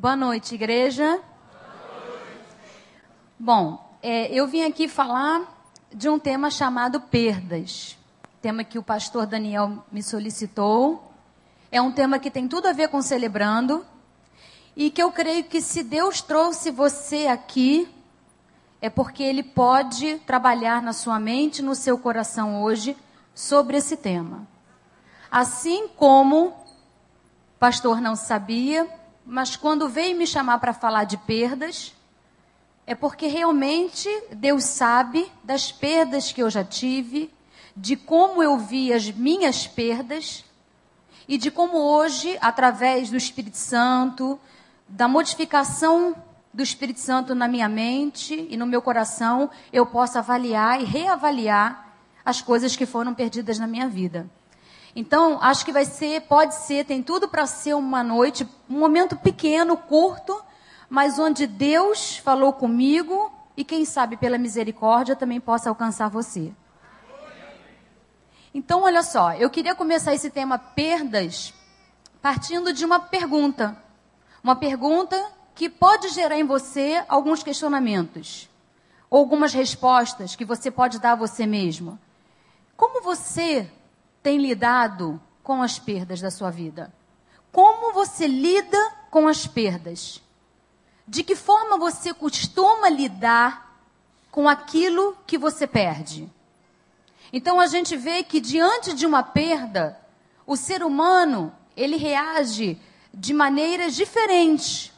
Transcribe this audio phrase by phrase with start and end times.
[0.00, 1.20] Boa noite, igreja.
[3.36, 5.42] Bom, é, eu vim aqui falar
[5.92, 7.98] de um tema chamado perdas.
[8.40, 11.12] Tema que o pastor Daniel me solicitou.
[11.72, 13.84] É um tema que tem tudo a ver com celebrando.
[14.76, 17.92] E que eu creio que se Deus trouxe você aqui,
[18.80, 22.96] é porque Ele pode trabalhar na sua mente, no seu coração hoje,
[23.34, 24.46] sobre esse tema.
[25.28, 26.54] Assim como
[27.58, 28.88] pastor não sabia,
[29.30, 31.94] mas quando veio me chamar para falar de perdas,
[32.86, 37.30] é porque realmente Deus sabe das perdas que eu já tive,
[37.76, 40.46] de como eu vi as minhas perdas
[41.28, 44.40] e de como hoje, através do Espírito Santo,
[44.88, 46.16] da modificação
[46.52, 51.86] do Espírito Santo na minha mente e no meu coração, eu posso avaliar e reavaliar
[52.24, 54.26] as coisas que foram perdidas na minha vida.
[54.98, 59.14] Então, acho que vai ser, pode ser, tem tudo para ser uma noite, um momento
[59.14, 60.44] pequeno, curto,
[60.90, 66.52] mas onde Deus falou comigo e quem sabe pela misericórdia também possa alcançar você.
[68.52, 71.54] Então, olha só, eu queria começar esse tema perdas
[72.20, 73.80] partindo de uma pergunta.
[74.42, 78.50] Uma pergunta que pode gerar em você alguns questionamentos,
[79.08, 81.96] algumas respostas que você pode dar a você mesmo.
[82.76, 83.70] Como você
[84.22, 86.92] tem lidado com as perdas da sua vida?
[87.52, 88.78] Como você lida
[89.10, 90.22] com as perdas?
[91.06, 93.80] De que forma você costuma lidar
[94.30, 96.30] com aquilo que você perde?
[97.32, 99.98] Então a gente vê que diante de uma perda,
[100.46, 102.78] o ser humano, ele reage
[103.12, 104.92] de maneiras diferentes.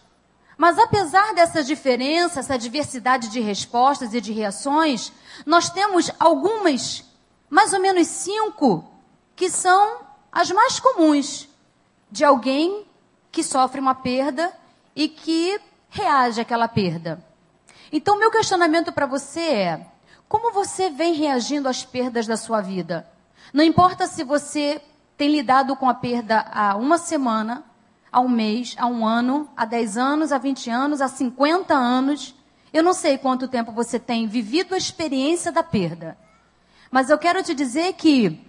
[0.57, 5.12] Mas apesar dessa diferença, essa diversidade de respostas e de reações,
[5.47, 7.05] nós temos algumas,
[7.49, 8.90] mais ou menos cinco,
[9.41, 11.49] que são as mais comuns
[12.11, 12.85] de alguém
[13.33, 14.53] que sofre uma perda
[14.95, 17.25] e que reage àquela perda.
[17.91, 19.87] Então, meu questionamento para você é:
[20.29, 23.11] como você vem reagindo às perdas da sua vida?
[23.50, 24.83] Não importa se você
[25.17, 27.65] tem lidado com a perda há uma semana,
[28.12, 32.34] há um mês, há um ano, há 10 anos, há 20 anos, há 50 anos.
[32.75, 36.19] Eu não sei quanto tempo você tem vivido a experiência da perda.
[36.91, 38.45] Mas eu quero te dizer que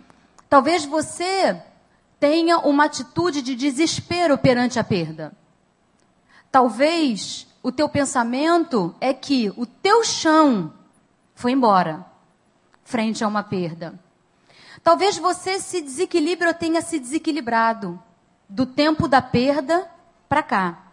[0.51, 1.63] Talvez você
[2.19, 5.31] tenha uma atitude de desespero perante a perda.
[6.51, 10.73] Talvez o teu pensamento é que o teu chão
[11.33, 12.05] foi embora
[12.83, 13.97] frente a uma perda.
[14.83, 17.97] Talvez você se desequilibre ou tenha se desequilibrado
[18.49, 19.89] do tempo da perda
[20.27, 20.91] para cá.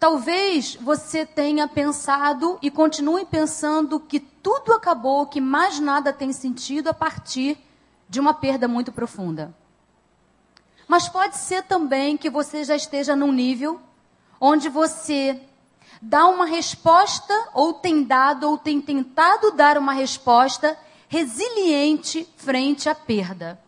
[0.00, 6.88] Talvez você tenha pensado e continue pensando que tudo acabou, que mais nada tem sentido
[6.88, 7.67] a partir
[8.08, 9.54] de uma perda muito profunda.
[10.86, 13.80] Mas pode ser também que você já esteja num nível
[14.40, 15.40] onde você
[16.00, 22.94] dá uma resposta, ou tem dado, ou tem tentado dar uma resposta resiliente frente à
[22.94, 23.60] perda.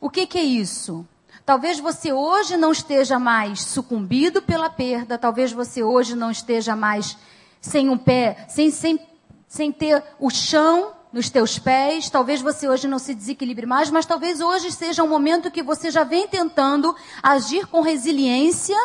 [0.00, 1.06] O que, que é isso?
[1.44, 7.16] Talvez você hoje não esteja mais sucumbido pela perda, talvez você hoje não esteja mais
[7.60, 9.00] sem um pé, sem, sem,
[9.48, 12.10] sem ter o chão nos teus pés.
[12.10, 15.90] Talvez você hoje não se desequilibre mais, mas talvez hoje seja um momento que você
[15.90, 18.76] já vem tentando agir com resiliência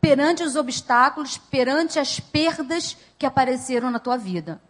[0.00, 4.60] perante os obstáculos, perante as perdas que apareceram na tua vida.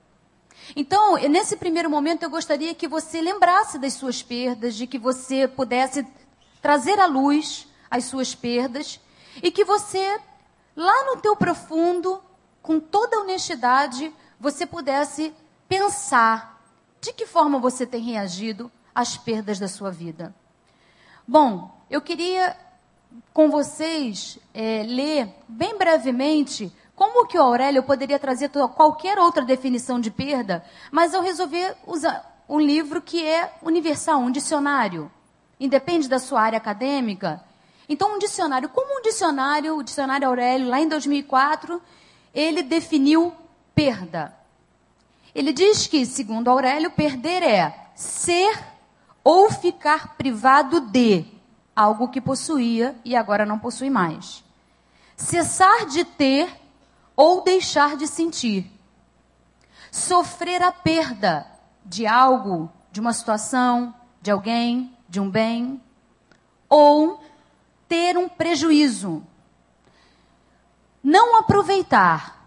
[0.77, 5.49] Então, nesse primeiro momento, eu gostaria que você lembrasse das suas perdas, de que você
[5.49, 6.07] pudesse
[6.61, 9.01] trazer à luz as suas perdas
[9.43, 10.21] e que você,
[10.77, 12.23] lá no teu profundo,
[12.63, 15.35] com toda honestidade, você pudesse
[15.69, 16.52] pensar
[17.03, 20.33] de que forma você tem reagido às perdas da sua vida?
[21.27, 22.57] Bom, eu queria
[23.35, 29.99] com vocês é, ler bem brevemente como que o Aurélio poderia trazer qualquer outra definição
[29.99, 35.11] de perda, mas eu resolvi usar um livro que é universal, um dicionário.
[35.59, 37.43] Independe da sua área acadêmica.
[37.89, 41.83] Então, um dicionário, como um dicionário, o dicionário Aurélio, lá em 2004,
[42.33, 43.35] ele definiu
[43.75, 44.42] perda.
[45.35, 48.63] Ele diz que, segundo Aurélio, perder é ser
[49.25, 51.25] ou ficar privado de
[51.75, 54.45] algo que possuía e agora não possui mais.
[55.17, 56.49] Cessar de ter
[57.17, 58.71] ou deixar de sentir.
[59.91, 61.47] Sofrer a perda
[61.85, 65.81] de algo, de uma situação, de alguém, de um bem.
[66.69, 67.23] Ou
[67.89, 69.23] ter um prejuízo.
[71.03, 72.42] Não aproveitar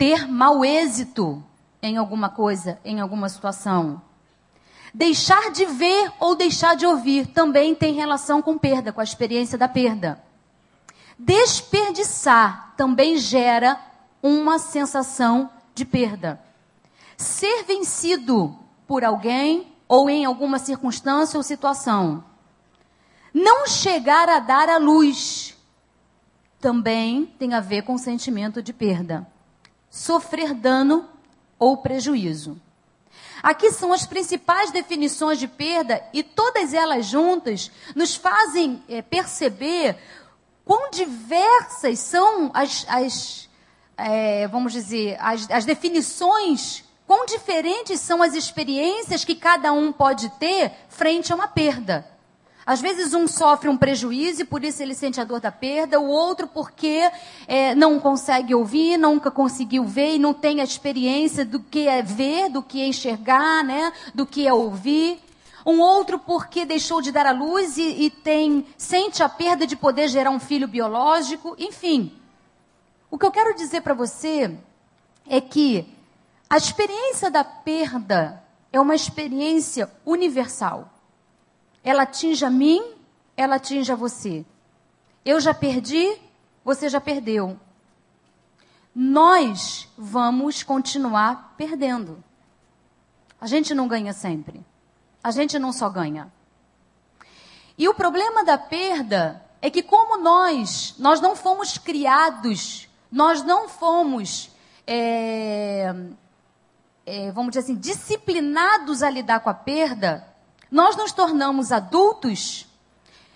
[0.00, 1.44] ter mau êxito
[1.82, 4.00] em alguma coisa, em alguma situação.
[4.94, 9.58] Deixar de ver ou deixar de ouvir também tem relação com perda, com a experiência
[9.58, 10.18] da perda.
[11.18, 13.78] Desperdiçar também gera
[14.22, 16.40] uma sensação de perda.
[17.18, 22.24] Ser vencido por alguém ou em alguma circunstância ou situação.
[23.34, 25.54] Não chegar a dar a luz
[26.58, 29.28] também tem a ver com sentimento de perda.
[29.90, 31.08] Sofrer dano
[31.58, 32.60] ou prejuízo.
[33.42, 39.96] Aqui são as principais definições de perda e todas elas juntas nos fazem é, perceber
[40.64, 43.48] quão diversas são as, as
[43.96, 50.28] é, vamos dizer, as, as definições, quão diferentes são as experiências que cada um pode
[50.38, 52.06] ter frente a uma perda.
[52.70, 55.98] Às vezes um sofre um prejuízo e por isso ele sente a dor da perda,
[55.98, 57.10] o outro porque
[57.48, 62.00] é, não consegue ouvir, nunca conseguiu ver e não tem a experiência do que é
[62.00, 63.92] ver, do que é enxergar, né?
[64.14, 65.20] do que é ouvir.
[65.66, 69.74] Um outro porque deixou de dar a luz e, e tem sente a perda de
[69.74, 72.16] poder gerar um filho biológico, enfim.
[73.10, 74.56] O que eu quero dizer para você
[75.28, 75.92] é que
[76.48, 80.88] a experiência da perda é uma experiência universal.
[81.82, 82.94] Ela atinge a mim,
[83.36, 84.44] ela atinge a você.
[85.24, 86.18] Eu já perdi,
[86.64, 87.58] você já perdeu.
[88.94, 92.22] Nós vamos continuar perdendo.
[93.40, 94.64] A gente não ganha sempre.
[95.22, 96.30] A gente não só ganha.
[97.78, 103.68] E o problema da perda é que como nós, nós não fomos criados, nós não
[103.68, 104.50] fomos,
[104.86, 105.94] é,
[107.06, 110.26] é, vamos dizer assim, disciplinados a lidar com a perda,
[110.70, 112.66] nós nos tornamos adultos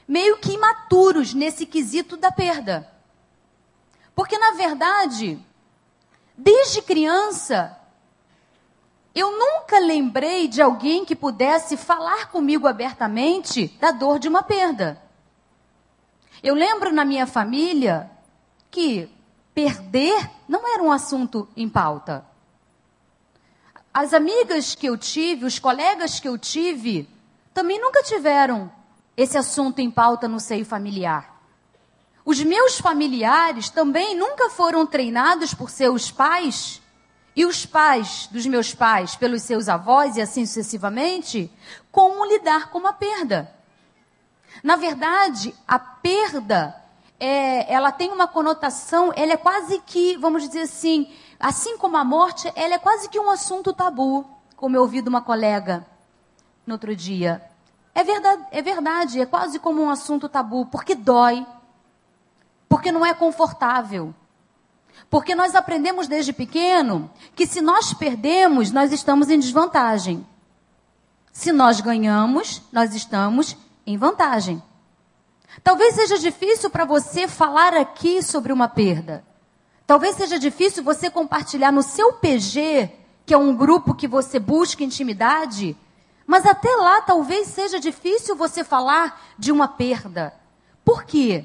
[0.07, 2.89] meio que imaturos nesse quesito da perda.
[4.15, 5.39] Porque, na verdade,
[6.37, 7.77] desde criança,
[9.15, 15.03] eu nunca lembrei de alguém que pudesse falar comigo abertamente da dor de uma perda.
[16.43, 18.11] Eu lembro na minha família
[18.71, 19.09] que
[19.55, 22.27] perder não era um assunto em pauta.
[23.93, 27.09] As amigas que eu tive, os colegas que eu tive,
[27.55, 28.71] também nunca tiveram
[29.17, 31.33] esse assunto em pauta no seio familiar.
[32.25, 36.83] Os meus familiares também nunca foram treinados por seus pais
[37.37, 41.51] e os pais dos meus pais pelos seus avós e assim sucessivamente,
[41.93, 43.55] como lidar com uma perda.
[44.63, 46.75] Na verdade, a perda,
[47.21, 52.05] é, ela tem uma conotação, ela é quase que, vamos dizer assim, assim como a
[52.05, 54.25] morte, ela é quase que um assunto tabu,
[54.57, 55.87] como eu ouvi de uma colega
[56.67, 57.43] no outro dia.
[57.95, 61.47] É verdade, é verdade, é quase como um assunto tabu, porque dói,
[62.69, 64.15] porque não é confortável.
[65.09, 70.27] Porque nós aprendemos desde pequeno que se nós perdemos, nós estamos em desvantagem.
[71.33, 73.57] Se nós ganhamos, nós estamos
[73.87, 74.63] em vantagem.
[75.63, 79.25] Talvez seja difícil para você falar aqui sobre uma perda.
[79.87, 82.91] Talvez seja difícil você compartilhar no seu PG,
[83.27, 85.77] que é um grupo que você busca intimidade,
[86.27, 90.35] mas até lá talvez seja difícil você falar de uma perda.
[90.85, 91.45] Por quê?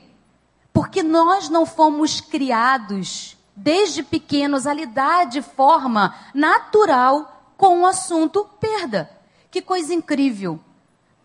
[0.74, 8.46] Porque nós não fomos criados desde pequenos a lidar de forma natural com o assunto
[8.60, 9.10] perda.
[9.52, 10.60] Que coisa incrível!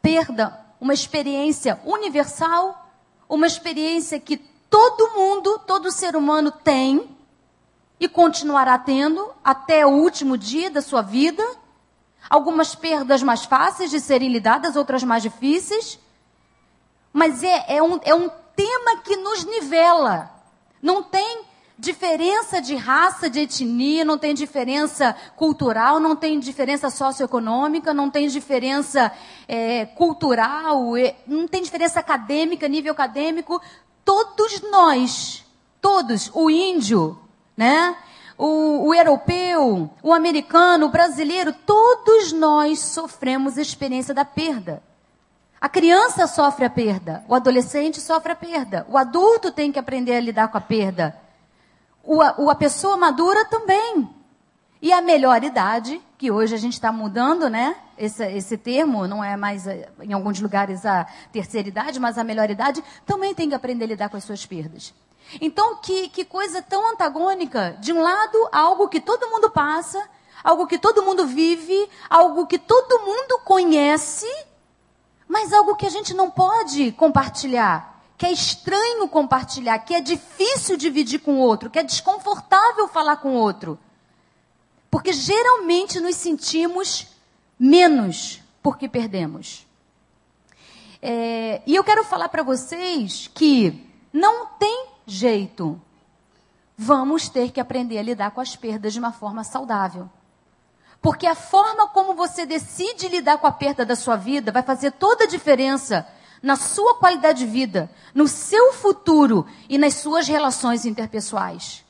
[0.03, 2.91] Perda, uma experiência universal,
[3.29, 7.17] uma experiência que todo mundo, todo ser humano tem
[8.01, 11.45] e continuará tendo até o último dia da sua vida
[12.29, 15.99] Algumas perdas mais fáceis de serem lidadas, outras mais difíceis.
[17.13, 20.31] Mas é, é, um, é um tema que nos nivela.
[20.83, 21.45] Não tem
[21.79, 28.29] diferença de raça, de etnia, não tem diferença cultural, não tem diferença socioeconômica, não tem
[28.29, 29.13] diferença
[29.49, 30.93] é, cultural,
[31.27, 33.61] não tem diferença acadêmica, nível acadêmico.
[34.05, 35.45] Todos nós,
[35.81, 37.19] todos, o índio,
[37.57, 37.97] né?
[38.37, 44.83] O, o europeu, o americano, o brasileiro, todos nós sofremos a experiência da perda.
[45.61, 50.17] A criança sofre a perda, o adolescente sofre a perda, o adulto tem que aprender
[50.17, 51.17] a lidar com a perda,
[52.03, 54.09] o, o a pessoa madura também.
[54.83, 57.75] E a melhor idade, que hoje a gente está mudando, né?
[57.97, 62.25] Esse, esse termo não é mais, eh, em alguns lugares, a terceira idade, mas a
[62.25, 64.93] melhor idade, também tem que aprender a lidar com as suas perdas.
[65.41, 67.77] Então, que, que coisa tão antagônica.
[67.81, 70.03] De um lado, algo que todo mundo passa,
[70.43, 74.27] algo que todo mundo vive, algo que todo mundo conhece,
[75.27, 80.77] mas algo que a gente não pode compartilhar, que é estranho compartilhar, que é difícil
[80.77, 83.79] dividir com o outro, que é desconfortável falar com o outro.
[84.91, 87.09] Porque geralmente nos sentimos
[87.59, 89.67] menos porque perdemos.
[91.03, 95.81] É, e eu quero falar para vocês que não tem jeito,
[96.77, 100.09] vamos ter que aprender a lidar com as perdas de uma forma saudável.
[101.01, 104.93] Porque a forma como você decide lidar com a perda da sua vida vai fazer
[104.93, 106.07] toda a diferença
[106.43, 111.85] na sua qualidade de vida, no seu futuro e nas suas relações interpessoais.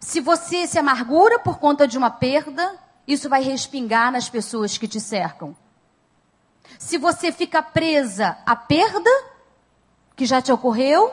[0.00, 4.88] Se você se amargura por conta de uma perda, isso vai respingar nas pessoas que
[4.88, 5.56] te cercam.
[6.78, 9.10] Se você fica presa à perda
[10.14, 11.12] que já te ocorreu,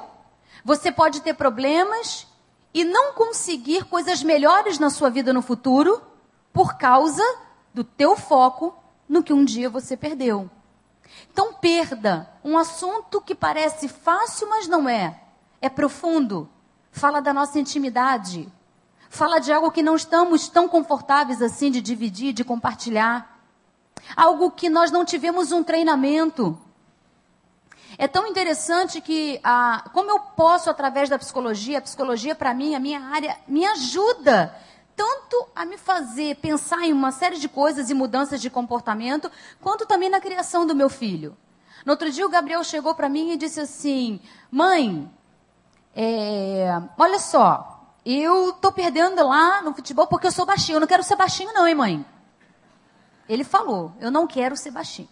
[0.66, 2.26] você pode ter problemas
[2.74, 6.02] e não conseguir coisas melhores na sua vida no futuro
[6.52, 7.24] por causa
[7.72, 8.76] do teu foco
[9.08, 10.50] no que um dia você perdeu.
[11.32, 15.22] Então, perda, um assunto que parece fácil, mas não é.
[15.62, 16.50] É profundo.
[16.92, 18.52] Fala da nossa intimidade.
[19.08, 23.40] Fala de algo que não estamos tão confortáveis assim de dividir, de compartilhar.
[24.16, 26.60] Algo que nós não tivemos um treinamento.
[27.98, 32.76] É tão interessante que, ah, como eu posso, através da psicologia, a psicologia para mim,
[32.76, 34.56] a minha área, me ajuda
[34.96, 39.86] tanto a me fazer pensar em uma série de coisas e mudanças de comportamento, quanto
[39.86, 41.36] também na criação do meu filho.
[41.86, 45.12] No outro dia, o Gabriel chegou para mim e disse assim: Mãe,
[45.96, 50.78] é, olha só, eu tô perdendo lá no futebol porque eu sou baixinho.
[50.78, 52.06] Eu não quero ser baixinho, não, hein, mãe?
[53.28, 55.10] Ele falou: Eu não quero ser baixinho.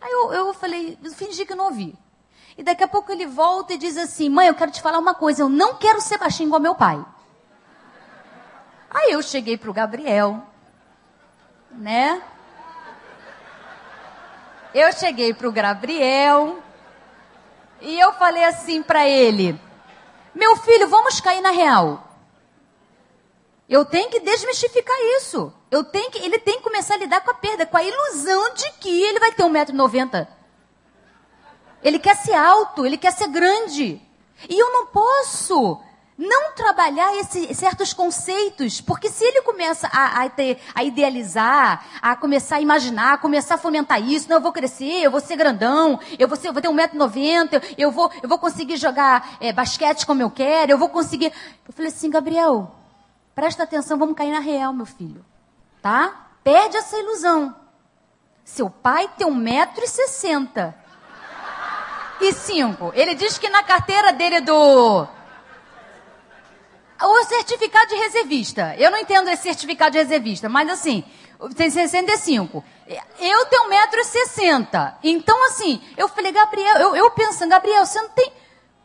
[0.00, 1.96] Aí eu, eu falei: fingi que não ouvi.
[2.58, 5.14] E daqui a pouco ele volta e diz assim: Mãe, eu quero te falar uma
[5.14, 5.42] coisa.
[5.42, 7.02] Eu não quero ser baixinho igual meu pai.
[8.90, 10.42] Aí eu cheguei para o Gabriel,
[11.70, 12.20] né?
[14.74, 16.58] Eu cheguei para o Gabriel
[17.80, 19.58] e eu falei assim para ele:
[20.34, 22.08] Meu filho, vamos cair na real.
[23.68, 25.52] Eu tenho que desmistificar isso.
[25.70, 28.54] Eu tenho que, ele tem que começar a lidar com a perda, com a ilusão
[28.54, 30.37] de que ele vai ter 1,90m.
[31.82, 34.00] Ele quer ser alto, ele quer ser grande.
[34.48, 35.80] E eu não posso
[36.18, 42.16] não trabalhar esses certos conceitos, porque se ele começa a, a, ter, a idealizar, a
[42.16, 45.36] começar a imaginar, a começar a fomentar isso, não, eu vou crescer, eu vou ser
[45.36, 49.52] grandão, eu vou, ser, eu vou ter 1,90m, eu vou, eu vou conseguir jogar é,
[49.52, 51.32] basquete como eu quero, eu vou conseguir.
[51.66, 52.74] Eu falei assim, Gabriel,
[53.32, 55.24] presta atenção, vamos cair na real, meu filho.
[55.80, 56.30] Tá?
[56.42, 57.54] Perde essa ilusão.
[58.44, 60.74] Seu pai tem 1,60m.
[62.20, 62.92] E cinco.
[62.94, 65.08] Ele diz que na carteira dele é do
[67.00, 68.74] o certificado de reservista.
[68.76, 71.04] Eu não entendo esse certificado de reservista, mas assim,
[71.56, 72.64] tem 65.
[73.20, 74.94] Eu tenho 1,60m.
[75.04, 78.32] Então, assim, eu falei, Gabriel, eu, eu pensando, Gabriel, você não tem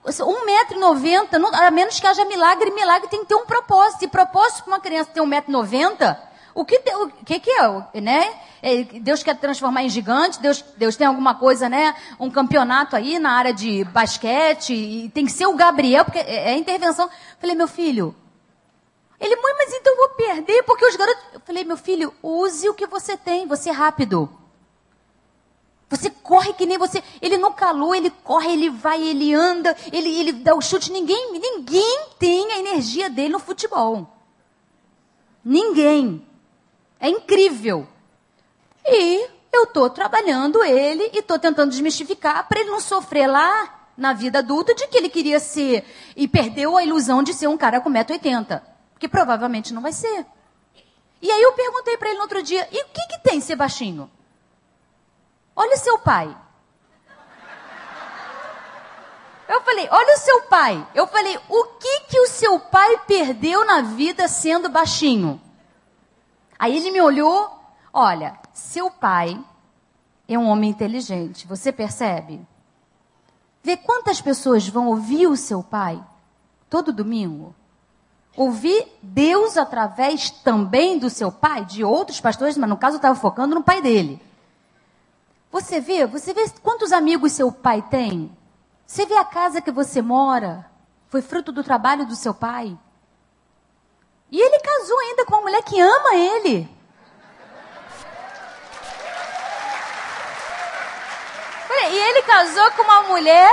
[0.05, 4.03] 1,90m, a menos que haja milagre, milagre tem que ter um propósito.
[4.03, 6.17] E propósito para uma criança ter 1,90m,
[6.53, 8.33] o que, o que, que é, né?
[8.61, 11.95] É, Deus quer transformar em gigante, Deus, Deus tem alguma coisa, né?
[12.19, 16.51] Um campeonato aí na área de basquete, e tem que ser o Gabriel, porque é,
[16.51, 17.09] é intervenção.
[17.39, 18.15] Falei, meu filho,
[19.19, 21.23] ele, mãe, mas então eu vou perder, porque os garotos.
[21.33, 24.29] Eu falei, meu filho, use o que você tem, você é rápido.
[25.89, 27.03] Você corre que nem você.
[27.21, 30.91] Ele no calor, ele corre, ele vai, ele anda, ele, ele dá o chute.
[30.91, 34.07] Ninguém, ninguém tem a energia dele no futebol.
[35.45, 36.27] Ninguém.
[37.03, 37.85] É incrível.
[38.85, 44.13] E eu estou trabalhando ele e estou tentando desmistificar para ele não sofrer lá na
[44.13, 47.81] vida adulta de que ele queria ser e perdeu a ilusão de ser um cara
[47.81, 48.61] com 1,80m.
[48.97, 50.25] Que provavelmente não vai ser.
[51.21, 53.57] E aí eu perguntei para ele no outro dia: e o que, que tem ser
[53.57, 54.09] baixinho?
[55.53, 56.33] Olha o seu pai.
[59.49, 60.87] Eu falei, olha o seu pai.
[60.95, 65.42] Eu falei, o que que o seu pai perdeu na vida sendo baixinho?
[66.63, 67.59] Aí ele me olhou,
[67.91, 69.37] olha, seu pai
[70.29, 72.39] é um homem inteligente, você percebe?
[73.61, 76.01] Vê quantas pessoas vão ouvir o seu pai
[76.69, 77.53] todo domingo?
[78.37, 83.19] Ouvir Deus através também do seu pai, de outros pastores, mas no caso eu estava
[83.19, 84.21] focando no pai dele.
[85.51, 88.31] Você vê, você vê quantos amigos seu pai tem?
[88.87, 90.65] Você vê a casa que você mora?
[91.09, 92.79] Foi fruto do trabalho do seu pai?
[94.31, 96.69] E ele casou ainda com uma mulher que ama ele.
[101.93, 103.51] E ele casou com uma mulher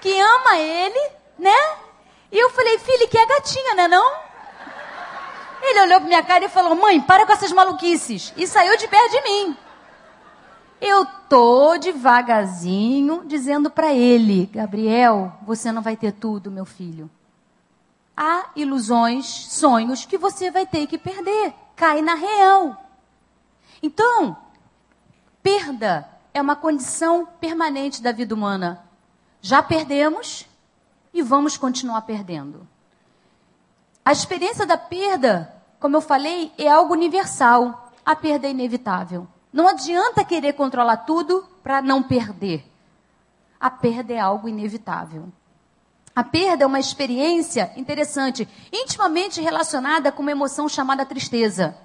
[0.00, 1.56] que ama ele, né?
[2.30, 4.28] E eu falei, filho, que é gatinha, né não?
[5.62, 8.32] Ele olhou pra minha cara e falou, mãe, para com essas maluquices.
[8.36, 9.56] E saiu de perto de mim.
[10.80, 17.10] Eu tô devagarzinho dizendo para ele, Gabriel, você não vai ter tudo, meu filho
[18.18, 21.54] há ilusões, sonhos que você vai ter que perder.
[21.76, 22.84] Cai na real.
[23.80, 24.36] Então,
[25.40, 28.84] perda é uma condição permanente da vida humana.
[29.40, 30.44] Já perdemos
[31.14, 32.66] e vamos continuar perdendo.
[34.04, 37.92] A experiência da perda, como eu falei, é algo universal.
[38.04, 39.28] A perda é inevitável.
[39.52, 42.68] Não adianta querer controlar tudo para não perder.
[43.60, 45.32] A perda é algo inevitável.
[46.18, 51.76] A perda é uma experiência interessante, intimamente relacionada com uma emoção chamada tristeza.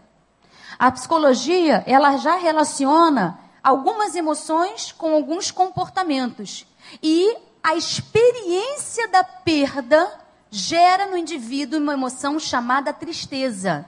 [0.80, 6.66] A psicologia, ela já relaciona algumas emoções com alguns comportamentos.
[7.00, 13.86] E a experiência da perda gera no indivíduo uma emoção chamada tristeza.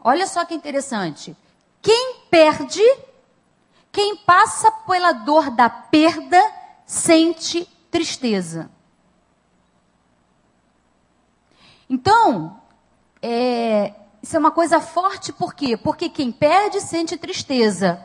[0.00, 1.36] Olha só que interessante.
[1.80, 2.82] Quem perde,
[3.92, 6.57] quem passa pela dor da perda,
[6.88, 8.70] sente tristeza.
[11.88, 12.58] Então,
[13.20, 15.76] é, isso é uma coisa forte, por quê?
[15.76, 18.02] Porque quem perde sente tristeza.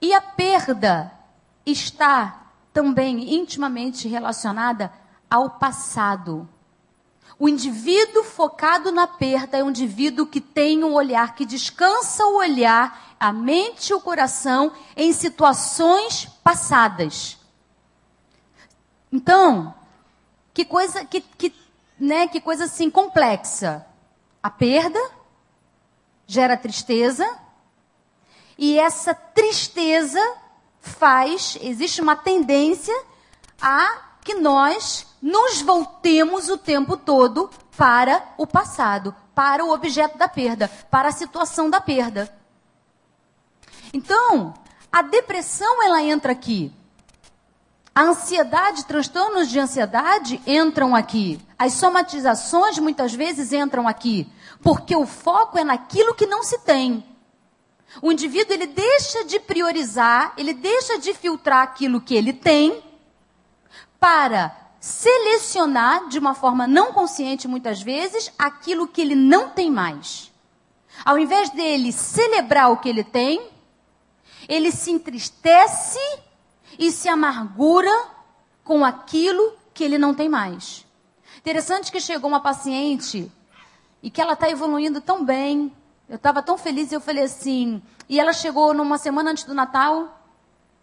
[0.00, 1.12] E a perda
[1.64, 4.92] está também intimamente relacionada
[5.30, 6.48] ao passado.
[7.38, 12.38] O indivíduo focado na perda é um indivíduo que tem um olhar, que descansa o
[12.38, 17.35] olhar, a mente e o coração em situações passadas.
[19.12, 19.74] Então,
[20.52, 21.54] que coisa, que, que,
[21.98, 23.86] né, que coisa assim complexa.
[24.42, 25.00] A perda
[26.26, 27.26] gera tristeza,
[28.58, 30.20] e essa tristeza
[30.80, 32.94] faz, existe uma tendência
[33.60, 40.28] a que nós nos voltemos o tempo todo para o passado, para o objeto da
[40.28, 42.34] perda, para a situação da perda.
[43.92, 44.54] Então,
[44.90, 46.72] a depressão ela entra aqui.
[47.96, 51.40] A ansiedade, transtornos de ansiedade entram aqui.
[51.58, 54.30] As somatizações muitas vezes entram aqui,
[54.62, 57.02] porque o foco é naquilo que não se tem.
[58.02, 62.84] O indivíduo ele deixa de priorizar, ele deixa de filtrar aquilo que ele tem
[63.98, 70.30] para selecionar de uma forma não consciente muitas vezes aquilo que ele não tem mais.
[71.02, 73.48] Ao invés dele celebrar o que ele tem,
[74.46, 76.25] ele se entristece
[76.78, 77.92] e se amargura
[78.64, 80.86] com aquilo que ele não tem mais.
[81.38, 83.30] Interessante que chegou uma paciente
[84.02, 85.72] e que ela está evoluindo tão bem,
[86.08, 87.82] eu estava tão feliz e eu falei assim.
[88.08, 90.12] E ela chegou numa semana antes do Natal.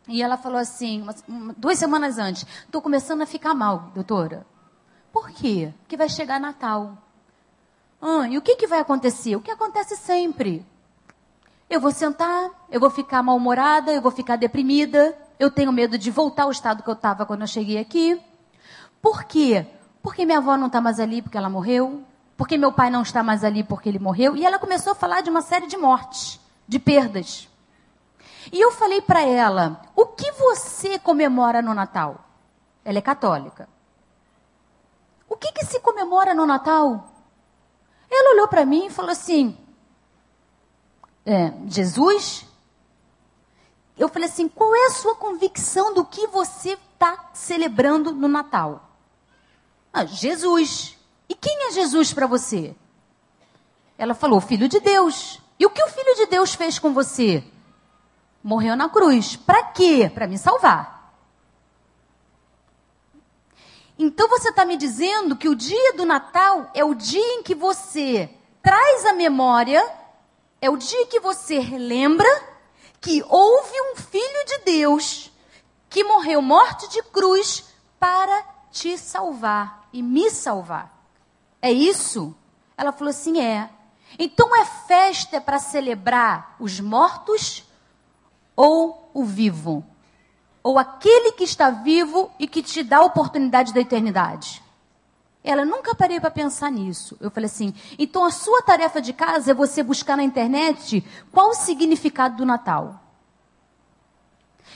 [0.07, 4.45] E ela falou assim, uma, duas semanas antes: Estou começando a ficar mal, doutora.
[5.13, 5.73] Por quê?
[5.79, 6.97] Porque vai chegar Natal.
[8.01, 9.35] Ah, e o que, que vai acontecer?
[9.35, 10.65] O que acontece sempre.
[11.69, 16.11] Eu vou sentar, eu vou ficar mal-humorada, eu vou ficar deprimida, eu tenho medo de
[16.11, 18.19] voltar ao estado que eu estava quando eu cheguei aqui.
[19.01, 19.65] Por quê?
[20.01, 22.03] Porque minha avó não está mais ali porque ela morreu
[22.37, 24.35] porque meu pai não está mais ali porque ele morreu.
[24.35, 27.47] E ela começou a falar de uma série de mortes, de perdas.
[28.51, 32.25] E eu falei para ela: o que você comemora no Natal?
[32.83, 33.69] Ela é católica.
[35.29, 37.11] O que, que se comemora no Natal?
[38.11, 39.57] Ela olhou para mim e falou assim:
[41.25, 42.45] é, Jesus?
[43.97, 48.89] Eu falei assim: qual é a sua convicção do que você está celebrando no Natal?
[49.91, 50.97] Ah, Jesus.
[51.29, 52.75] E quem é Jesus para você?
[53.97, 55.39] Ela falou: Filho de Deus.
[55.59, 57.43] E o que o Filho de Deus fez com você?
[58.43, 59.35] Morreu na cruz.
[59.35, 60.11] Para quê?
[60.13, 60.93] Para me salvar.
[63.97, 67.53] Então você está me dizendo que o dia do Natal é o dia em que
[67.53, 68.29] você
[68.61, 69.87] traz a memória,
[70.59, 72.27] é o dia que você relembra
[73.03, 75.29] que houve um Filho de Deus
[75.89, 77.65] que morreu morte de cruz
[77.99, 80.91] para te salvar e me salvar.
[81.61, 82.33] É isso?
[82.77, 83.69] Ela falou assim: é.
[84.17, 87.65] Então é festa para celebrar os mortos
[88.55, 89.85] ou o vivo?
[90.63, 94.62] Ou aquele que está vivo e que te dá a oportunidade da eternidade?
[95.43, 97.17] Ela nunca parei para pensar nisso.
[97.19, 101.49] Eu falei assim: então a sua tarefa de casa é você buscar na internet qual
[101.49, 102.99] o significado do Natal.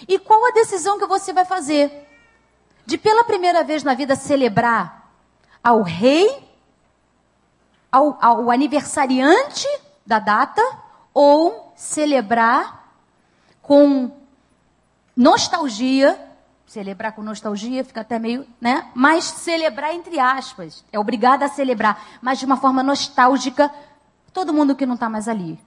[0.08, 2.06] E qual a decisão que você vai fazer?
[2.86, 5.12] De pela primeira vez na vida celebrar
[5.63, 6.47] ao rei
[7.91, 9.67] ao, ao aniversariante
[10.06, 10.62] da data
[11.13, 12.93] ou celebrar
[13.62, 14.12] com
[15.15, 16.26] nostalgia.
[16.67, 18.91] Celebrar com nostalgia fica até meio, né?
[18.93, 20.84] Mas celebrar entre aspas.
[20.91, 23.73] É obrigada a celebrar, mas de uma forma nostálgica,
[24.34, 25.58] todo mundo que não está mais ali.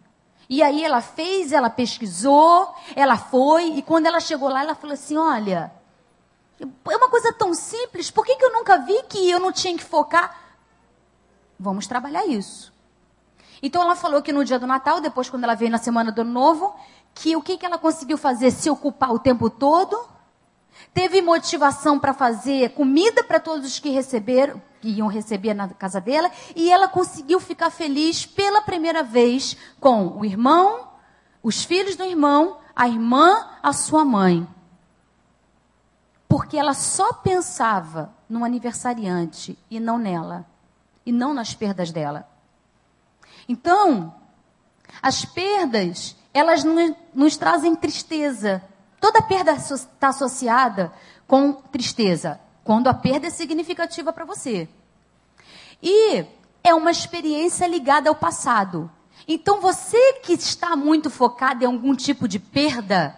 [0.47, 4.93] E aí ela fez, ela pesquisou, ela foi, e quando ela chegou lá, ela falou
[4.93, 5.73] assim: olha,
[6.61, 9.75] é uma coisa tão simples, por que, que eu nunca vi que eu não tinha
[9.75, 10.39] que focar?
[11.59, 12.75] Vamos trabalhar isso.
[13.63, 16.21] Então ela falou que no dia do Natal, depois quando ela veio na semana do
[16.21, 16.75] Ano Novo,
[17.15, 18.51] que o que, que ela conseguiu fazer?
[18.51, 20.20] Se ocupar o tempo todo
[20.93, 26.01] teve motivação para fazer comida para todos os que receberam, que iam receber na casa
[26.01, 30.89] dela, e ela conseguiu ficar feliz pela primeira vez com o irmão,
[31.43, 34.47] os filhos do irmão, a irmã, a sua mãe.
[36.29, 40.47] Porque ela só pensava no aniversariante e não nela,
[41.05, 42.29] e não nas perdas dela.
[43.49, 44.15] Então,
[45.03, 46.65] as perdas, elas
[47.15, 48.63] nos trazem tristeza.
[49.01, 50.93] Toda perda está associada
[51.27, 54.69] com tristeza, quando a perda é significativa para você.
[55.83, 56.27] E
[56.63, 58.91] é uma experiência ligada ao passado.
[59.27, 63.17] Então, você que está muito focado em algum tipo de perda,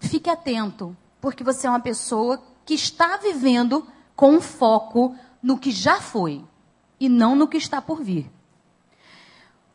[0.00, 6.00] fique atento, porque você é uma pessoa que está vivendo com foco no que já
[6.00, 6.44] foi
[6.98, 8.30] e não no que está por vir.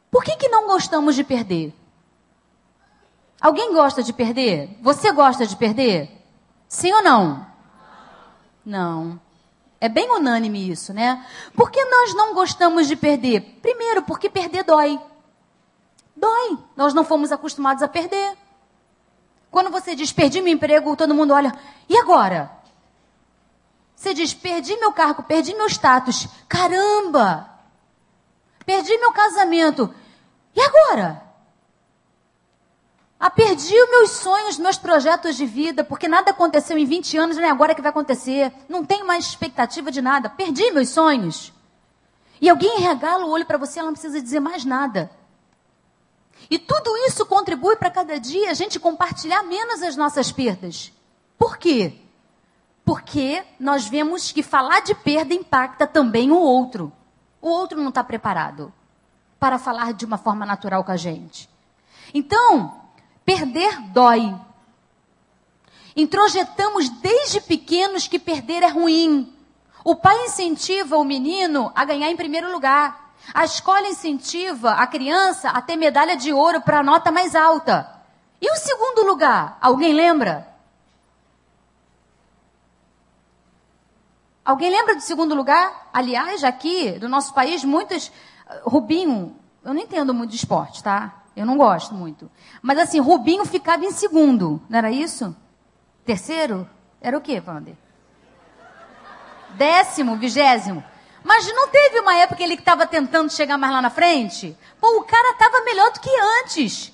[0.09, 1.73] Por que, que não gostamos de perder?
[3.45, 4.75] Alguém gosta de perder?
[4.81, 6.09] Você gosta de perder?
[6.67, 7.45] Sim ou não?
[8.65, 9.21] Não.
[9.79, 11.23] É bem unânime isso, né?
[11.55, 13.59] Por que nós não gostamos de perder?
[13.61, 14.99] Primeiro, porque perder dói.
[16.15, 16.57] Dói.
[16.75, 18.35] Nós não fomos acostumados a perder.
[19.51, 21.53] Quando você diz perdi meu emprego, todo mundo olha,
[21.87, 22.49] e agora?
[23.95, 26.27] Você diz perdi meu cargo, perdi meu status.
[26.49, 27.47] Caramba!
[28.65, 29.93] Perdi meu casamento.
[30.55, 31.24] E agora?
[33.25, 37.37] Ah, perdi os meus sonhos, meus projetos de vida, porque nada aconteceu em 20 anos,
[37.37, 38.53] nem agora que vai acontecer.
[38.69, 40.29] Não tenho mais expectativa de nada.
[40.29, 41.51] Perdi meus sonhos.
[42.39, 45.09] E alguém regala o olho para você, ela não precisa dizer mais nada.
[46.51, 50.93] E tudo isso contribui para cada dia a gente compartilhar menos as nossas perdas.
[51.35, 51.95] Por quê?
[52.85, 56.93] Porque nós vemos que falar de perda impacta também o outro.
[57.41, 58.71] O outro não está preparado
[59.39, 61.49] para falar de uma forma natural com a gente.
[62.13, 62.84] Então,
[63.25, 64.33] perder dói.
[65.95, 69.33] Introjetamos desde pequenos que perder é ruim.
[69.83, 73.13] O pai incentiva o menino a ganhar em primeiro lugar.
[73.33, 77.89] A escola incentiva a criança a ter medalha de ouro para a nota mais alta.
[78.41, 79.57] E o segundo lugar?
[79.61, 80.53] Alguém lembra?
[84.43, 85.89] Alguém lembra do segundo lugar?
[85.91, 88.11] Aliás, aqui do nosso país, muitos
[88.63, 91.24] Rubinho, eu não entendo muito de esporte, tá?
[91.35, 92.31] Eu não gosto muito.
[92.61, 95.35] Mas assim, Rubinho ficava em segundo, não era isso?
[96.05, 96.69] Terceiro?
[97.01, 97.75] Era o quê, Wander?
[99.55, 100.83] Décimo, vigésimo.
[101.23, 104.55] Mas não teve uma época que ele estava tentando chegar mais lá na frente?
[104.79, 106.09] Pô, o cara estava melhor do que
[106.43, 106.93] antes.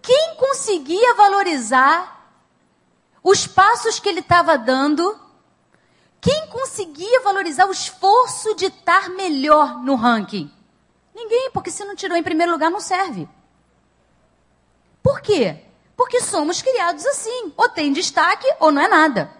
[0.00, 2.26] Quem conseguia valorizar
[3.22, 5.18] os passos que ele estava dando?
[6.20, 10.50] Quem conseguia valorizar o esforço de estar melhor no ranking?
[11.14, 13.28] Ninguém, porque se não tirou em primeiro lugar, não serve.
[15.02, 15.64] Por quê?
[15.96, 17.52] Porque somos criados assim.
[17.56, 19.30] Ou tem destaque ou não é nada.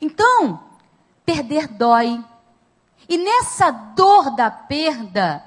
[0.00, 0.64] Então,
[1.24, 2.22] perder dói.
[3.08, 5.44] E nessa dor da perda,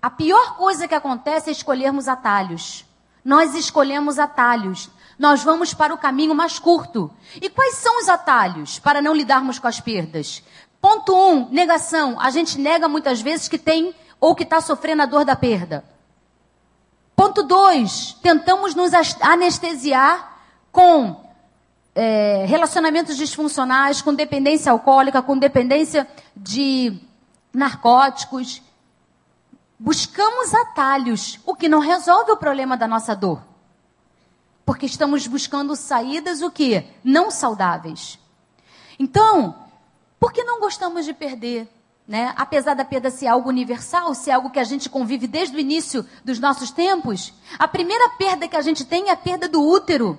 [0.00, 2.84] a pior coisa que acontece é escolhermos atalhos.
[3.24, 4.90] Nós escolhemos atalhos.
[5.18, 7.10] Nós vamos para o caminho mais curto.
[7.40, 10.42] E quais são os atalhos para não lidarmos com as perdas?
[10.80, 12.20] Ponto um, negação.
[12.20, 15.84] A gente nega muitas vezes que tem ou que está sofrendo a dor da perda.
[17.16, 18.18] Ponto 2.
[18.22, 20.38] Tentamos nos anestesiar
[20.72, 21.24] com
[21.94, 26.98] é, relacionamentos disfuncionais, com dependência alcoólica, com dependência de
[27.52, 28.60] narcóticos.
[29.78, 33.40] Buscamos atalhos, o que não resolve o problema da nossa dor.
[34.66, 36.84] Porque estamos buscando saídas o que?
[37.04, 38.18] Não saudáveis.
[38.98, 39.54] Então,
[40.18, 41.68] por que não gostamos de perder?
[42.06, 42.34] Né?
[42.36, 46.06] Apesar da perda ser algo universal, ser algo que a gente convive desde o início
[46.22, 50.18] dos nossos tempos, a primeira perda que a gente tem é a perda do útero.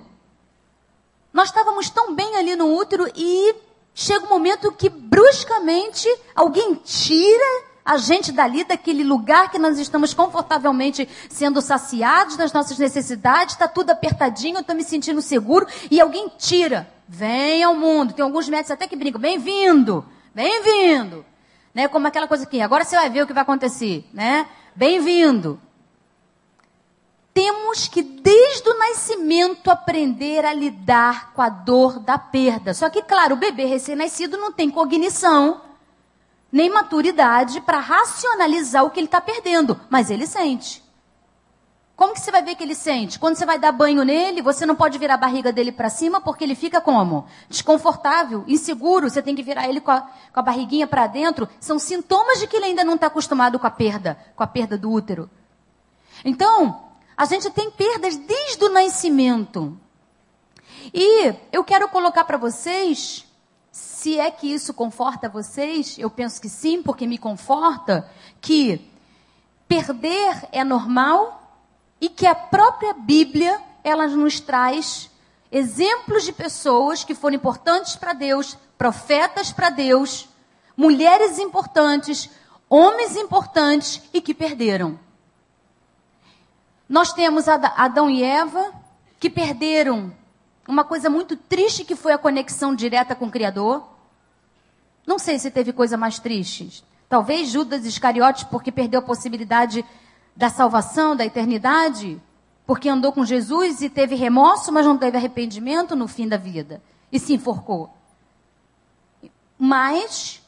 [1.32, 3.54] Nós estávamos tão bem ali no útero e
[3.94, 10.12] chega um momento que bruscamente alguém tira a gente dali, daquele lugar que nós estamos
[10.12, 16.28] confortavelmente sendo saciados das nossas necessidades, está tudo apertadinho, estou me sentindo seguro, e alguém
[16.36, 16.92] tira.
[17.06, 18.12] Vem ao mundo.
[18.12, 21.24] Tem alguns médicos até que brincam, bem-vindo, bem-vindo
[21.76, 21.88] né?
[21.88, 24.48] Como aquela coisa aqui, agora você vai ver o que vai acontecer, né?
[24.74, 25.60] Bem-vindo.
[27.34, 32.72] Temos que desde o nascimento aprender a lidar com a dor da perda.
[32.72, 35.60] Só que, claro, o bebê recém-nascido não tem cognição
[36.50, 40.82] nem maturidade para racionalizar o que ele está perdendo, mas ele sente.
[41.96, 43.18] Como que você vai ver que ele sente?
[43.18, 46.20] Quando você vai dar banho nele, você não pode virar a barriga dele para cima
[46.20, 47.24] porque ele fica como?
[47.48, 49.08] Desconfortável, inseguro.
[49.08, 51.48] Você tem que virar ele com a, com a barriguinha para dentro.
[51.58, 54.76] São sintomas de que ele ainda não está acostumado com a perda, com a perda
[54.76, 55.30] do útero.
[56.22, 56.84] Então,
[57.16, 59.74] a gente tem perdas desde o nascimento.
[60.92, 63.24] E eu quero colocar para vocês,
[63.72, 68.06] se é que isso conforta vocês, eu penso que sim, porque me conforta,
[68.38, 68.86] que
[69.66, 71.45] perder é normal
[72.00, 75.10] e que a própria Bíblia, ela nos traz
[75.50, 80.28] exemplos de pessoas que foram importantes para Deus, profetas para Deus,
[80.76, 82.28] mulheres importantes,
[82.68, 84.98] homens importantes e que perderam.
[86.88, 88.72] Nós temos Adão e Eva
[89.18, 90.12] que perderam
[90.68, 93.88] uma coisa muito triste que foi a conexão direta com o Criador.
[95.06, 96.84] Não sei se teve coisa mais triste.
[97.08, 99.84] Talvez Judas Iscariotes, porque perdeu a possibilidade
[100.36, 102.20] da salvação, da eternidade,
[102.66, 106.82] porque andou com Jesus e teve remorso, mas não teve arrependimento no fim da vida
[107.10, 107.90] e se enforcou.
[109.58, 110.42] Mas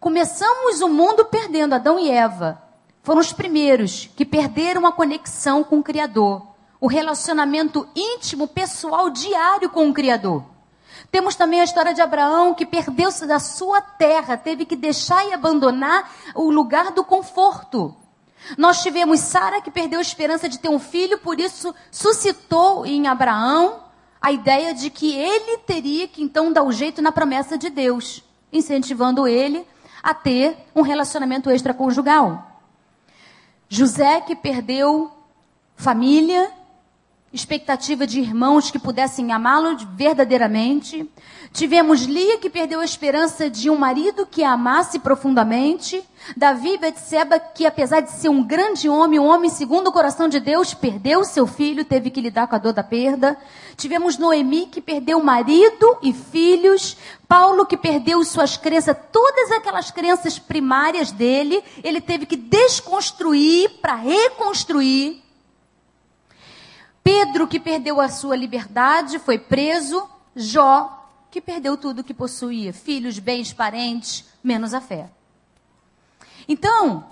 [0.00, 2.62] começamos o mundo perdendo Adão e Eva.
[3.02, 6.46] Foram os primeiros que perderam a conexão com o Criador,
[6.80, 10.44] o relacionamento íntimo, pessoal, diário com o Criador.
[11.10, 15.32] Temos também a história de Abraão, que perdeu-se da sua terra, teve que deixar e
[15.32, 17.94] abandonar o lugar do conforto.
[18.56, 23.06] Nós tivemos Sara, que perdeu a esperança de ter um filho, por isso suscitou em
[23.06, 23.80] Abraão
[24.20, 28.22] a ideia de que ele teria que então dar o jeito na promessa de Deus,
[28.52, 29.66] incentivando ele
[30.02, 32.60] a ter um relacionamento extraconjugal.
[33.68, 35.12] José, que perdeu
[35.76, 36.50] família,
[37.34, 41.10] expectativa de irmãos que pudessem amá-lo verdadeiramente.
[41.52, 46.02] Tivemos Lia que perdeu a esperança de um marido que a amasse profundamente.
[46.36, 50.28] Davi e Betseba que apesar de ser um grande homem, um homem segundo o coração
[50.28, 53.36] de Deus, perdeu seu filho, teve que lidar com a dor da perda.
[53.76, 56.96] Tivemos Noemi que perdeu marido e filhos.
[57.26, 63.96] Paulo que perdeu suas crenças, todas aquelas crenças primárias dele, ele teve que desconstruir para
[63.96, 65.23] reconstruir.
[67.04, 70.08] Pedro, que perdeu a sua liberdade, foi preso.
[70.34, 75.10] Jó, que perdeu tudo que possuía: filhos, bens, parentes, menos a fé.
[76.48, 77.04] Então,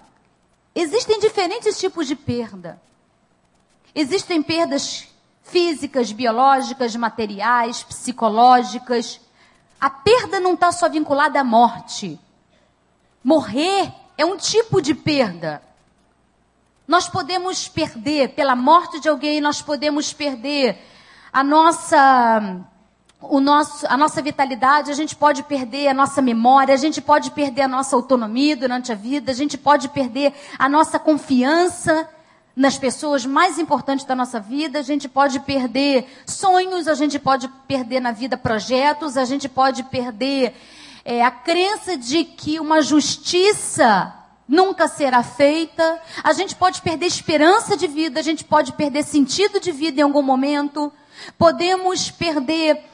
[0.75, 2.81] existem diferentes tipos de perda.
[3.95, 5.09] Existem perdas
[5.43, 9.21] físicas, biológicas, materiais, psicológicas.
[9.79, 12.19] A perda não está só vinculada à morte.
[13.23, 15.63] Morrer é um tipo de perda.
[16.87, 20.79] Nós podemos perder pela morte de alguém, nós podemos perder
[21.33, 22.67] a nossa
[23.21, 27.31] o nosso, a nossa vitalidade, a gente pode perder a nossa memória, a gente pode
[27.31, 32.09] perder a nossa autonomia durante a vida, a gente pode perder a nossa confiança
[32.55, 37.49] nas pessoas mais importantes da nossa vida, a gente pode perder sonhos, a gente pode
[37.67, 40.55] perder na vida projetos, a gente pode perder
[41.05, 44.13] é, a crença de que uma justiça
[44.53, 45.99] nunca será feita.
[46.23, 50.05] A gente pode perder esperança de vida, a gente pode perder sentido de vida em
[50.05, 50.93] algum momento.
[51.39, 52.85] Podemos perder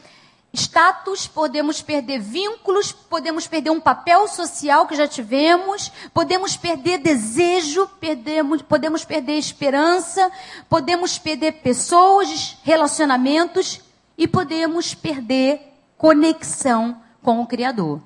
[0.55, 7.89] status, podemos perder vínculos, podemos perder um papel social que já tivemos, podemos perder desejo,
[8.01, 10.31] perdemos, podemos perder esperança,
[10.69, 13.81] podemos perder pessoas, relacionamentos
[14.17, 15.61] e podemos perder
[15.97, 18.01] conexão com o Criador.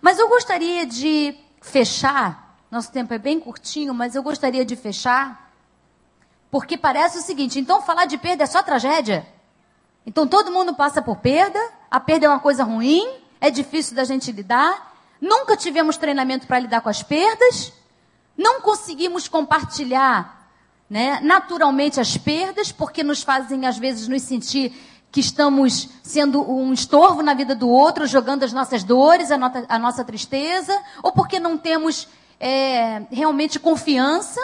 [0.00, 5.52] Mas eu gostaria de fechar, nosso tempo é bem curtinho, mas eu gostaria de fechar,
[6.50, 9.26] porque parece o seguinte: então falar de perda é só tragédia?
[10.06, 11.58] Então todo mundo passa por perda,
[11.90, 13.06] a perda é uma coisa ruim,
[13.40, 17.72] é difícil da gente lidar, nunca tivemos treinamento para lidar com as perdas,
[18.36, 20.50] não conseguimos compartilhar
[20.88, 24.74] né, naturalmente as perdas, porque nos fazem às vezes nos sentir
[25.10, 29.64] que estamos sendo um estorvo na vida do outro, jogando as nossas dores, a, nota,
[29.68, 34.40] a nossa tristeza, ou porque não temos é, realmente confiança.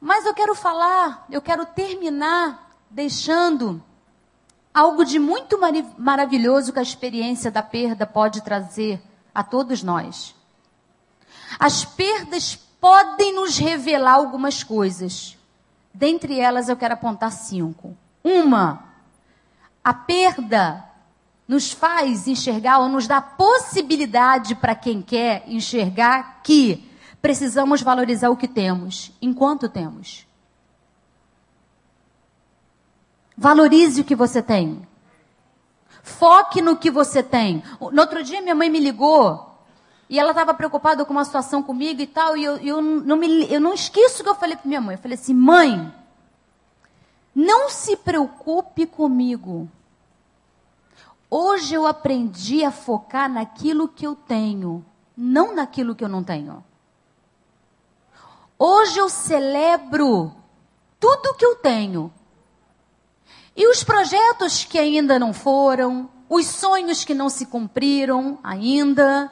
[0.00, 3.82] Mas eu quero falar, eu quero terminar deixando
[4.72, 9.00] algo de muito mar maravilhoso que a experiência da perda pode trazer
[9.34, 10.34] a todos nós.
[11.58, 15.36] As perdas podem nos revelar algumas coisas.
[15.92, 17.96] Dentre elas, eu quero apontar cinco.
[18.26, 18.82] Uma,
[19.84, 20.84] a perda
[21.46, 26.90] nos faz enxergar ou nos dá possibilidade para quem quer enxergar que
[27.22, 30.26] precisamos valorizar o que temos, enquanto temos.
[33.38, 34.84] Valorize o que você tem.
[36.02, 37.62] Foque no que você tem.
[37.80, 39.56] No outro dia, minha mãe me ligou
[40.10, 43.52] e ela estava preocupada com uma situação comigo e tal, e eu, eu, não, me,
[43.52, 44.96] eu não esqueço o que eu falei para minha mãe.
[44.96, 45.94] Eu falei assim: mãe,
[47.36, 49.68] não se preocupe comigo.
[51.28, 54.82] Hoje eu aprendi a focar naquilo que eu tenho,
[55.14, 56.64] não naquilo que eu não tenho.
[58.58, 60.34] Hoje eu celebro
[60.98, 62.10] tudo que eu tenho.
[63.54, 69.30] E os projetos que ainda não foram, os sonhos que não se cumpriram ainda,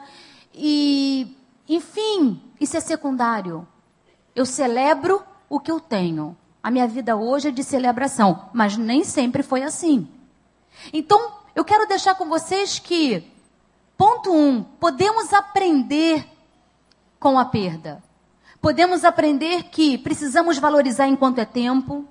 [0.53, 1.35] e,
[1.67, 3.67] enfim, isso é secundário.
[4.35, 6.37] Eu celebro o que eu tenho.
[6.65, 10.07] A minha vida hoje é de celebração, mas nem sempre foi assim.
[10.91, 13.23] Então, eu quero deixar com vocês que,
[13.95, 16.27] ponto um, podemos aprender
[17.19, 18.03] com a perda.
[18.59, 22.03] Podemos aprender que precisamos valorizar enquanto é tempo.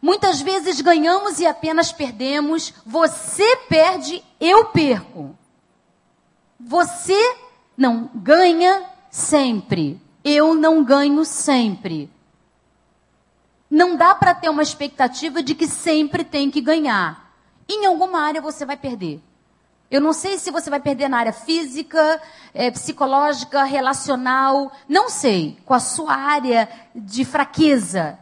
[0.00, 2.72] Muitas vezes ganhamos e apenas perdemos.
[2.86, 5.36] Você perde, eu perco.
[6.60, 7.36] Você
[7.76, 10.00] não ganha sempre.
[10.22, 12.08] Eu não ganho sempre.
[13.72, 17.32] Não dá para ter uma expectativa de que sempre tem que ganhar.
[17.66, 19.18] Em alguma área você vai perder.
[19.90, 22.20] Eu não sei se você vai perder na área física,
[22.52, 28.18] é, psicológica, relacional, não sei, com a sua área de fraqueza.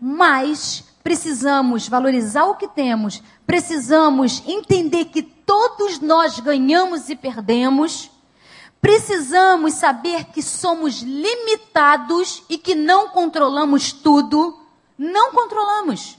[0.00, 8.10] Mas precisamos valorizar o que temos, precisamos entender que todos nós ganhamos e perdemos.
[8.84, 14.60] Precisamos saber que somos limitados e que não controlamos tudo.
[14.98, 16.18] Não controlamos.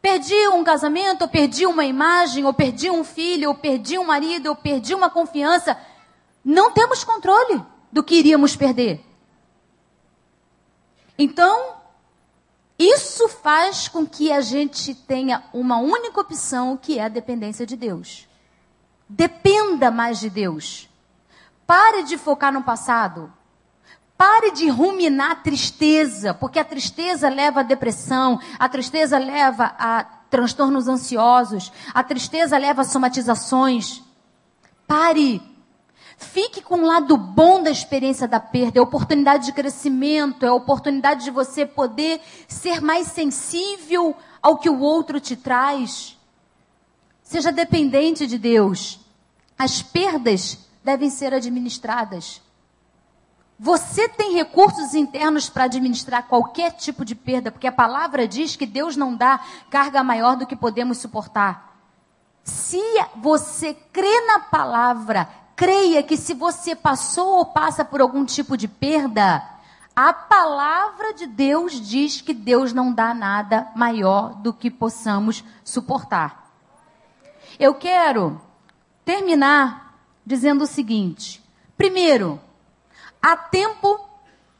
[0.00, 4.46] Perdi um casamento, ou perdi uma imagem, ou perdi um filho, ou perdi um marido,
[4.46, 5.76] ou perdi uma confiança.
[6.44, 9.04] Não temos controle do que iríamos perder.
[11.18, 11.78] Então,
[12.78, 17.74] isso faz com que a gente tenha uma única opção, que é a dependência de
[17.74, 18.28] Deus.
[19.08, 20.93] Dependa mais de Deus.
[21.66, 23.32] Pare de focar no passado.
[24.16, 30.04] Pare de ruminar a tristeza, porque a tristeza leva à depressão, a tristeza leva a
[30.30, 34.02] transtornos ansiosos, a tristeza leva a somatizações.
[34.86, 35.42] Pare.
[36.16, 41.24] Fique com o lado bom da experiência da perda, é oportunidade de crescimento, é oportunidade
[41.24, 46.16] de você poder ser mais sensível ao que o outro te traz.
[47.20, 49.00] Seja dependente de Deus.
[49.58, 52.42] As perdas devem ser administradas.
[53.58, 58.66] Você tem recursos internos para administrar qualquer tipo de perda, porque a palavra diz que
[58.66, 61.72] Deus não dá carga maior do que podemos suportar.
[62.42, 62.82] Se
[63.16, 68.68] você crê na palavra, creia que se você passou ou passa por algum tipo de
[68.68, 69.42] perda,
[69.96, 76.50] a palavra de Deus diz que Deus não dá nada maior do que possamos suportar.
[77.58, 78.40] Eu quero
[79.04, 79.83] terminar
[80.24, 81.42] dizendo o seguinte:
[81.76, 82.40] primeiro,
[83.26, 84.06] Há tempo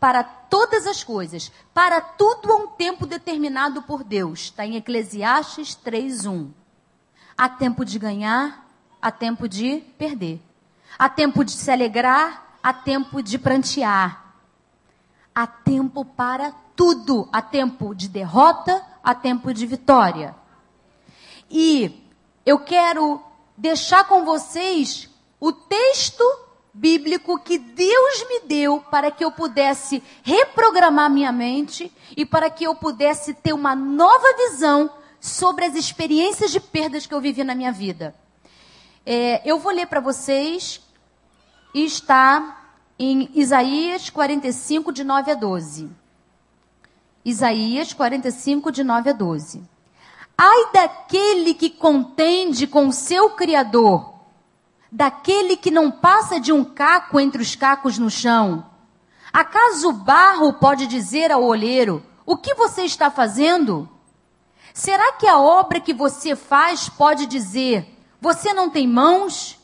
[0.00, 4.44] para todas as coisas, para tudo há um tempo determinado por Deus.
[4.44, 6.48] Está em Eclesiastes 3:1.
[7.37, 8.66] Há tempo de ganhar,
[9.03, 10.40] há tempo de perder.
[10.98, 14.35] Há tempo de se alegrar, há tempo de prantear.
[15.35, 17.29] Há tempo para tudo.
[17.31, 20.35] Há tempo de derrota, há tempo de vitória.
[21.50, 22.11] E
[22.46, 23.22] eu quero
[23.59, 25.11] deixar com vocês
[25.44, 26.24] o texto
[26.72, 32.64] bíblico que Deus me deu para que eu pudesse reprogramar minha mente e para que
[32.64, 37.54] eu pudesse ter uma nova visão sobre as experiências de perdas que eu vivi na
[37.54, 38.14] minha vida.
[39.04, 40.80] É, eu vou ler para vocês
[41.74, 42.62] está
[42.98, 45.90] em Isaías 45, de 9 a 12.
[47.22, 49.62] Isaías 45, de 9 a 12.
[50.38, 54.13] Ai daquele que contende com o seu Criador
[54.94, 58.64] daquele que não passa de um caco entre os cacos no chão?
[59.33, 63.88] Acaso o barro pode dizer ao olheiro: O que você está fazendo?
[64.72, 69.59] Será que a obra que você faz pode dizer: Você não tem mãos?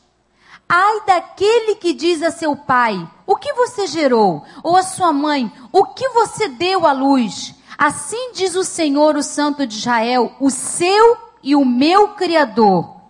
[0.67, 4.43] Ai daquele que diz a seu pai: O que você gerou?
[4.61, 7.55] Ou a sua mãe: O que você deu à luz?
[7.77, 13.00] Assim diz o Senhor, o Santo de Israel, o seu e o meu Criador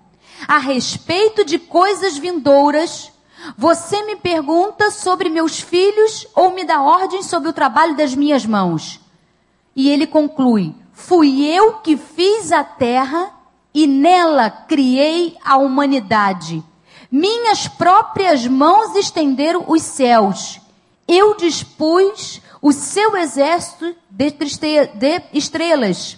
[0.47, 3.11] a respeito de coisas vindouras,
[3.57, 8.45] você me pergunta sobre meus filhos ou me dá ordens sobre o trabalho das minhas
[8.45, 8.99] mãos.
[9.75, 13.31] E ele conclui: Fui eu que fiz a terra
[13.73, 16.63] e nela criei a humanidade.
[17.11, 20.59] Minhas próprias mãos estenderam os céus.
[21.07, 24.33] Eu dispus o seu exército de
[25.33, 26.17] estrelas.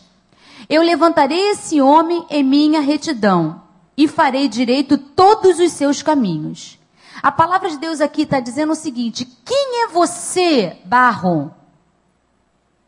[0.70, 3.63] Eu levantarei esse homem em minha retidão
[3.96, 6.80] e farei direito todos os seus caminhos.
[7.22, 11.54] A palavra de Deus aqui está dizendo o seguinte: quem é você, barro,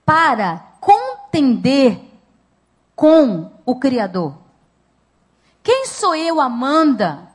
[0.06, 2.00] para contender
[2.96, 4.36] com o Criador?
[5.64, 7.28] Quem sou eu, Amanda,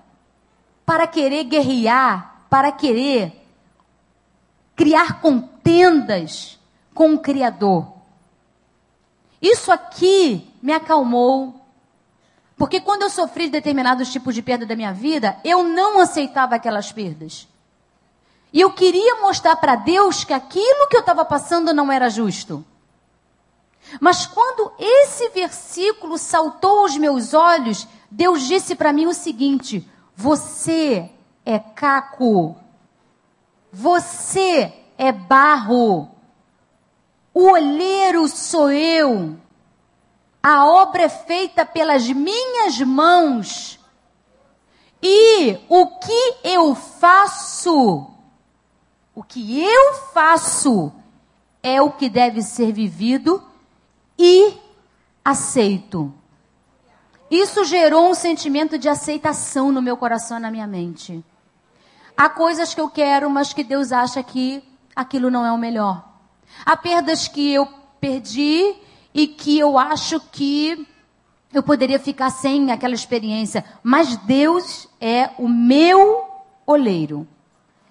[0.85, 3.45] para querer guerrear, para querer
[4.77, 6.59] criar contendas
[6.95, 8.01] com o Criador?
[9.41, 11.60] Isso aqui me acalmou.
[12.61, 16.93] Porque quando eu sofri determinados tipos de perda da minha vida, eu não aceitava aquelas
[16.93, 17.49] perdas.
[18.53, 22.63] E eu queria mostrar para Deus que aquilo que eu estava passando não era justo.
[23.99, 31.11] Mas quando esse versículo saltou aos meus olhos, Deus disse para mim o seguinte: Você
[31.47, 32.59] é caco.
[33.73, 36.11] Você é barro.
[37.33, 39.39] O olheiro sou eu.
[40.43, 43.79] A obra é feita pelas minhas mãos.
[45.03, 48.11] E o que eu faço,
[49.15, 50.93] o que eu faço,
[51.63, 53.43] é o que deve ser vivido
[54.19, 54.55] e
[55.25, 56.13] aceito.
[57.31, 61.25] Isso gerou um sentimento de aceitação no meu coração e na minha mente.
[62.17, 64.63] Há coisas que eu quero, mas que Deus acha que
[64.97, 66.05] aquilo não é o melhor.
[66.67, 67.67] Há perdas que eu
[68.01, 68.75] perdi
[69.13, 70.87] e que eu acho que
[71.53, 73.65] eu poderia ficar sem aquela experiência.
[73.83, 76.25] Mas Deus é o meu
[76.67, 77.27] oleiro.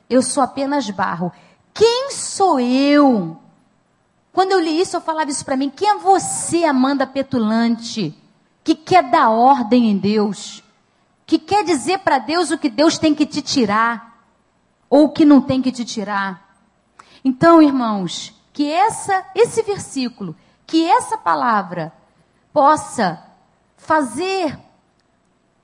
[0.09, 1.31] Eu sou apenas barro.
[1.73, 3.37] Quem sou eu?
[4.31, 5.69] Quando eu li isso, eu falava isso para mim.
[5.69, 8.15] Quem é você, Amanda Petulante,
[8.63, 10.63] que quer dar ordem em Deus?
[11.25, 14.09] Que quer dizer para Deus o que Deus tem que te tirar?
[14.89, 16.55] ou que não tem que te tirar.
[17.23, 20.35] Então, irmãos, que essa, esse versículo,
[20.69, 21.91] que essa palavra
[22.53, 23.19] possa
[23.75, 24.55] fazer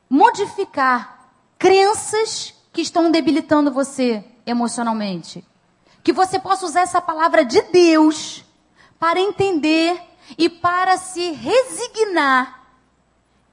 [0.10, 1.30] modificar
[1.60, 5.46] crenças que estão debilitando você emocionalmente.
[6.04, 8.44] Que você possa usar essa palavra de Deus
[8.98, 10.02] para entender
[10.40, 12.64] e para se resignar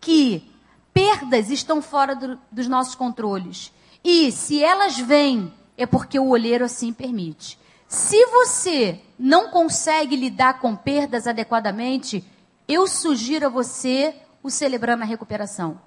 [0.00, 0.50] que
[0.94, 3.70] perdas estão fora do, dos nossos controles.
[4.02, 7.58] E se elas vêm é porque o olheiro assim permite.
[7.92, 12.24] Se você não consegue lidar com perdas adequadamente,
[12.66, 15.78] eu sugiro a você o Celebrando a Recuperação.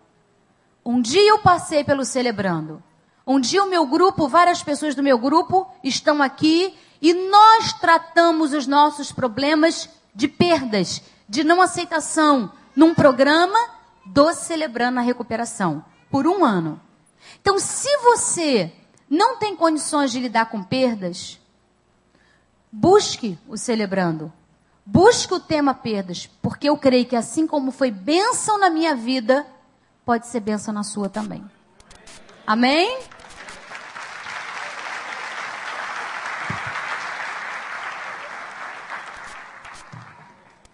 [0.85, 2.83] Um dia eu passei pelo Celebrando.
[3.25, 8.53] Um dia o meu grupo, várias pessoas do meu grupo estão aqui e nós tratamos
[8.53, 13.57] os nossos problemas de perdas, de não aceitação, num programa
[14.05, 16.79] do Celebrando a Recuperação, por um ano.
[17.41, 18.71] Então, se você
[19.09, 21.39] não tem condições de lidar com perdas,
[22.71, 24.31] busque o celebrando.
[24.85, 29.45] Busque o tema perdas, porque eu creio que assim como foi bênção na minha vida,
[30.05, 31.43] pode ser bênção na sua também.
[32.45, 32.99] Amém?